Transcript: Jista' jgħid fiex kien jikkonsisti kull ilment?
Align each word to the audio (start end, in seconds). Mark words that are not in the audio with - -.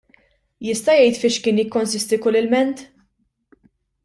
Jista' 0.67 0.95
jgħid 1.01 1.19
fiex 1.25 1.37
kien 1.49 1.61
jikkonsisti 1.63 2.21
kull 2.25 2.41
ilment? 2.43 2.85